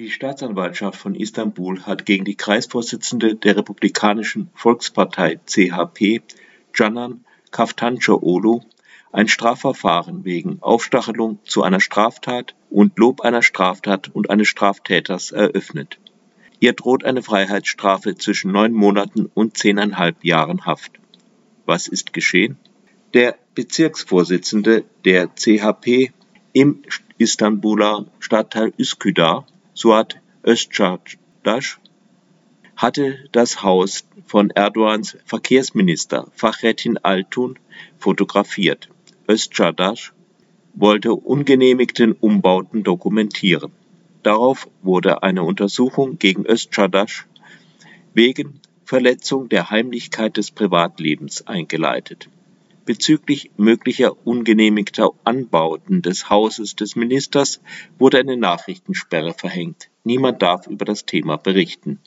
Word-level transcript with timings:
Die 0.00 0.10
Staatsanwaltschaft 0.10 0.98
von 0.98 1.14
Istanbul 1.14 1.82
hat 1.82 2.06
gegen 2.06 2.24
die 2.24 2.34
Kreisvorsitzende 2.34 3.34
der 3.34 3.58
Republikanischen 3.58 4.48
Volkspartei 4.54 5.38
(CHP), 5.44 6.22
Canan 6.72 7.26
Kaftancıoğlu, 7.52 8.62
ein 9.12 9.28
Strafverfahren 9.28 10.24
wegen 10.24 10.62
Aufstachelung 10.62 11.40
zu 11.44 11.62
einer 11.62 11.80
Straftat 11.80 12.54
und 12.70 12.98
Lob 12.98 13.20
einer 13.20 13.42
Straftat 13.42 14.08
und 14.08 14.30
eines 14.30 14.48
Straftäters 14.48 15.32
eröffnet. 15.32 15.98
Ihr 16.60 16.72
droht 16.72 17.04
eine 17.04 17.20
Freiheitsstrafe 17.20 18.14
zwischen 18.14 18.52
neun 18.52 18.72
Monaten 18.72 19.30
und 19.34 19.58
zehneinhalb 19.58 20.24
Jahren 20.24 20.64
Haft. 20.64 20.92
Was 21.66 21.88
ist 21.88 22.14
geschehen? 22.14 22.56
Der 23.12 23.36
Bezirksvorsitzende 23.54 24.84
der 25.04 25.28
CHP 25.34 26.10
im 26.54 26.84
Istanbuler 27.18 28.06
Stadtteil 28.18 28.72
Üsküdar 28.78 29.44
Suat 29.80 30.10
Özçağdaş 30.44 31.78
hatte 32.74 33.18
das 33.34 33.54
Haus 33.54 34.02
von 34.32 34.50
Erdogans 34.56 35.14
Verkehrsminister 35.32 36.22
Fahrettin 36.36 36.96
Altun 37.02 37.56
fotografiert. 37.98 38.88
Özçağdaş 39.28 40.12
wollte 40.74 41.10
ungenehmigten 41.10 42.14
Umbauten 42.22 42.84
dokumentieren. 42.84 43.70
Darauf 44.24 44.66
wurde 44.84 45.22
eine 45.22 45.40
Untersuchung 45.40 46.18
gegen 46.18 46.44
Özçağdaş 46.44 47.24
wegen 48.14 48.60
Verletzung 48.84 49.50
der 49.50 49.70
Heimlichkeit 49.70 50.36
des 50.36 50.50
Privatlebens 50.50 51.42
eingeleitet 51.46 52.28
Bezüglich 52.90 53.52
möglicher 53.56 54.26
ungenehmigter 54.26 55.10
Anbauten 55.22 56.02
des 56.02 56.28
Hauses 56.28 56.74
des 56.74 56.96
Ministers 56.96 57.60
wurde 58.00 58.18
eine 58.18 58.36
Nachrichtensperre 58.36 59.32
verhängt. 59.32 59.90
Niemand 60.02 60.42
darf 60.42 60.66
über 60.66 60.84
das 60.84 61.06
Thema 61.06 61.36
berichten. 61.36 62.00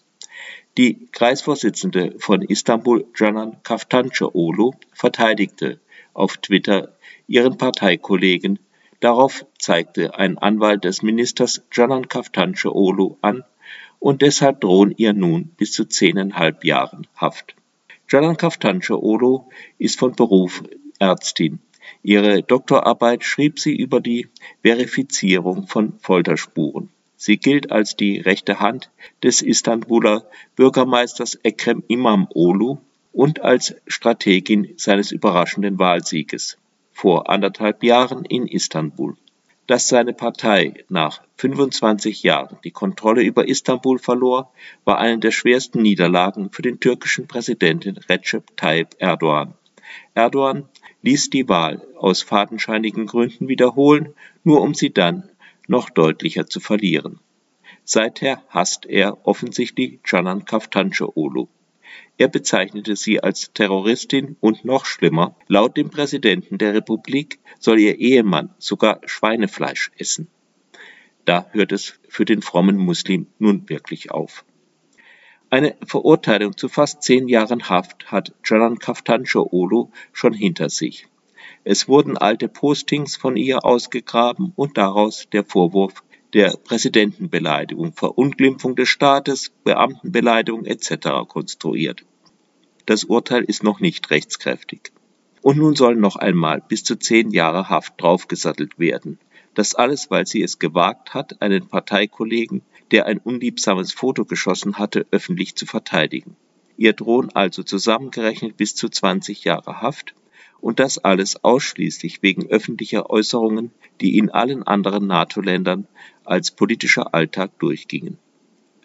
Die 0.77 1.07
Kreisvorsitzende 1.13 2.15
von 2.17 2.41
Istanbul, 2.41 3.05
Canan 3.13 3.63
Kaftancıoğlu, 3.63 4.73
verteidigte 4.91 5.79
auf 6.13 6.35
Twitter 6.35 6.97
ihren 7.27 7.57
Parteikollegen. 7.57 8.59
Darauf 8.99 9.45
zeigte 9.57 10.15
ein 10.15 10.37
Anwalt 10.37 10.83
des 10.83 11.01
Ministers 11.01 11.61
Canan 11.71 12.09
Kaftancıoğlu 12.09 13.15
an 13.21 13.45
und 13.99 14.21
deshalb 14.21 14.59
drohen 14.59 14.93
ihr 14.97 15.13
nun 15.13 15.53
bis 15.55 15.71
zu 15.71 15.85
zehneinhalb 15.85 16.65
Jahren 16.65 17.07
Haft. 17.15 17.55
Canan 18.13 18.35
Kaftancıoğlu 18.35 19.45
ist 19.79 19.99
von 19.99 20.13
Beruf 20.15 20.61
Ärztin. 20.99 21.59
Ihre 22.03 22.43
Doktorarbeit 22.43 23.23
schrieb 23.23 23.57
sie 23.57 23.75
über 23.75 24.01
die 24.01 24.27
Verifizierung 24.61 25.65
von 25.65 25.97
Folterspuren. 25.99 26.89
Sie 27.17 27.37
gilt 27.37 27.71
als 27.71 27.95
die 27.95 28.19
rechte 28.19 28.59
Hand 28.59 28.91
des 29.23 29.41
Istanbuler 29.41 30.27
Bürgermeisters 30.55 31.39
Ekrem 31.43 31.81
İmamoğlu 31.87 32.77
und 33.13 33.41
als 33.41 33.73
Strategin 33.87 34.75
seines 34.77 35.11
überraschenden 35.11 35.79
Wahlsieges 35.79 36.59
vor 36.91 37.31
anderthalb 37.31 37.83
Jahren 37.83 38.25
in 38.25 38.45
Istanbul 38.45 39.15
dass 39.67 39.87
seine 39.87 40.13
Partei 40.13 40.83
nach 40.89 41.21
25 41.37 42.23
Jahren 42.23 42.57
die 42.63 42.71
Kontrolle 42.71 43.23
über 43.23 43.47
Istanbul 43.47 43.97
verlor, 43.99 44.51
war 44.83 44.97
eine 44.97 45.19
der 45.19 45.31
schwersten 45.31 45.81
Niederlagen 45.81 46.49
für 46.51 46.61
den 46.61 46.79
türkischen 46.79 47.27
Präsidenten 47.27 47.97
Recep 48.09 48.55
Tayyip 48.57 48.95
Erdogan. 48.99 49.53
Erdogan 50.13 50.67
ließ 51.01 51.29
die 51.29 51.47
Wahl 51.49 51.85
aus 51.97 52.23
fadenscheinigen 52.23 53.05
Gründen 53.05 53.47
wiederholen, 53.47 54.13
nur 54.43 54.61
um 54.61 54.73
sie 54.73 54.91
dann 54.91 55.29
noch 55.67 55.89
deutlicher 55.89 56.47
zu 56.47 56.59
verlieren. 56.59 57.19
Seither 57.85 58.41
hasst 58.49 58.85
er 58.85 59.25
offensichtlich 59.27 60.01
Canan 60.03 60.45
Kaftancıoğlu. 60.45 61.47
Er 62.17 62.27
bezeichnete 62.27 62.95
sie 62.95 63.21
als 63.21 63.51
Terroristin 63.53 64.37
und 64.39 64.65
noch 64.65 64.85
schlimmer, 64.85 65.35
laut 65.47 65.77
dem 65.77 65.89
Präsidenten 65.89 66.57
der 66.57 66.73
Republik 66.73 67.39
soll 67.59 67.79
ihr 67.79 67.99
Ehemann 67.99 68.53
sogar 68.59 69.01
Schweinefleisch 69.05 69.91
essen. 69.97 70.27
Da 71.25 71.47
hört 71.51 71.71
es 71.71 71.99
für 72.07 72.25
den 72.25 72.41
frommen 72.41 72.77
Muslim 72.77 73.27
nun 73.39 73.67
wirklich 73.69 74.11
auf. 74.11 74.45
Eine 75.49 75.75
Verurteilung 75.85 76.57
zu 76.57 76.67
fast 76.67 77.03
zehn 77.03 77.27
Jahren 77.27 77.69
Haft 77.69 78.11
hat 78.11 78.33
Canan 78.41 78.79
Kaftancıoğlu 78.79 79.91
schon 80.11 80.33
hinter 80.33 80.69
sich. 80.69 81.07
Es 81.63 81.87
wurden 81.87 82.17
alte 82.17 82.47
Postings 82.47 83.15
von 83.15 83.37
ihr 83.37 83.63
ausgegraben 83.63 84.51
und 84.55 84.77
daraus 84.77 85.29
der 85.31 85.45
Vorwurf 85.45 86.03
der 86.33 86.57
Präsidentenbeleidigung, 86.57 87.93
Verunglimpfung 87.93 88.75
des 88.75 88.89
Staates, 88.89 89.51
Beamtenbeleidigung 89.63 90.65
etc. 90.65 91.27
konstruiert. 91.27 92.03
Das 92.85 93.03
Urteil 93.03 93.43
ist 93.43 93.63
noch 93.63 93.79
nicht 93.79 94.09
rechtskräftig. 94.09 94.91
Und 95.41 95.57
nun 95.57 95.75
sollen 95.75 95.99
noch 95.99 96.15
einmal 96.15 96.61
bis 96.61 96.83
zu 96.83 96.95
zehn 96.95 97.31
Jahre 97.31 97.69
Haft 97.69 98.01
draufgesattelt 98.01 98.79
werden. 98.79 99.19
Das 99.53 99.75
alles, 99.75 100.09
weil 100.09 100.25
sie 100.25 100.41
es 100.41 100.57
gewagt 100.57 101.13
hat, 101.13 101.41
einen 101.41 101.67
Parteikollegen, 101.67 102.63
der 102.91 103.05
ein 103.05 103.19
unliebsames 103.19 103.93
Foto 103.93 104.25
geschossen 104.25 104.79
hatte, 104.79 105.05
öffentlich 105.11 105.55
zu 105.55 105.65
verteidigen. 105.65 106.35
Ihr 106.77 106.93
drohen 106.93 107.29
also 107.35 107.61
zusammengerechnet 107.61 108.57
bis 108.57 108.75
zu 108.75 108.89
20 108.89 109.43
Jahre 109.43 109.81
Haft 109.81 110.15
und 110.59 110.79
das 110.79 110.97
alles 110.97 111.43
ausschließlich 111.43 112.23
wegen 112.23 112.47
öffentlicher 112.47 113.09
Äußerungen, 113.09 113.71
die 114.01 114.17
in 114.17 114.31
allen 114.31 114.63
anderen 114.63 115.07
NATO-Ländern 115.07 115.87
als 116.23 116.51
politischer 116.51 117.13
Alltag 117.13 117.57
durchgingen. 117.59 118.17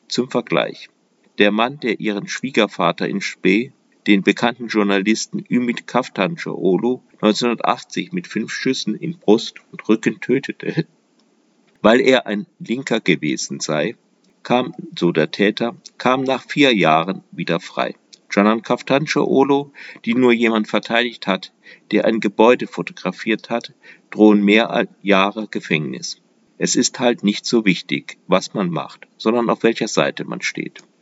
Zum 0.08 0.30
Vergleich. 0.30 0.88
Der 1.38 1.52
Mann, 1.52 1.78
der 1.80 2.00
ihren 2.00 2.28
Schwiegervater 2.28 3.08
in 3.08 3.20
Spee, 3.20 3.72
den 4.06 4.22
bekannten 4.22 4.68
Journalisten 4.68 5.44
Ümit 5.50 5.86
Kaftancıoğlu, 5.86 7.00
1980 7.20 8.12
mit 8.12 8.26
fünf 8.26 8.50
Schüssen 8.50 8.94
in 8.94 9.18
Brust 9.18 9.56
und 9.70 9.88
Rücken 9.88 10.20
tötete, 10.20 10.86
weil 11.82 12.00
er 12.00 12.26
ein 12.26 12.46
Linker 12.58 13.00
gewesen 13.00 13.60
sei, 13.60 13.96
kam, 14.42 14.74
so 14.98 15.12
der 15.12 15.30
Täter, 15.30 15.76
kam 15.98 16.22
nach 16.22 16.44
vier 16.48 16.74
Jahren 16.74 17.22
wieder 17.32 17.60
frei. 17.60 17.94
Canan 18.30 18.62
Kaftancıoğlu, 18.62 19.70
die 20.04 20.14
nur 20.14 20.32
jemand 20.32 20.68
verteidigt 20.68 21.26
hat, 21.26 21.52
der 21.90 22.04
ein 22.04 22.20
Gebäude 22.20 22.66
fotografiert 22.66 23.50
hat, 23.50 23.72
drohen 24.10 24.44
mehr 24.44 24.86
Jahre 25.02 25.48
Gefängnis. 25.50 26.20
Es 26.58 26.76
ist 26.76 26.98
halt 26.98 27.22
nicht 27.22 27.46
so 27.46 27.64
wichtig, 27.64 28.18
was 28.26 28.52
man 28.52 28.70
macht, 28.70 29.06
sondern 29.16 29.48
auf 29.48 29.62
welcher 29.62 29.88
Seite 29.88 30.24
man 30.24 30.42
steht 30.42 30.82